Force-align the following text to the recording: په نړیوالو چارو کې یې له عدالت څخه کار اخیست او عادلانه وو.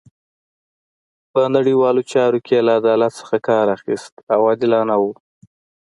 په 1.31 1.41
نړیوالو 1.55 2.01
چارو 2.11 2.39
کې 2.45 2.53
یې 2.57 2.65
له 2.67 2.71
عدالت 2.79 3.11
څخه 3.19 3.35
کار 3.47 3.65
اخیست 3.77 4.13
او 4.33 4.39
عادلانه 4.49 4.95
وو. 5.01 5.11